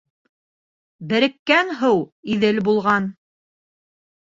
[1.11, 2.03] Береккән һыу
[2.37, 3.13] Иҙел булған